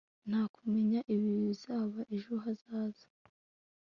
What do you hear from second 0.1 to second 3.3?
nta kumenya ibizaba ejo hazaza